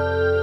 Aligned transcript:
Bye. 0.00 0.39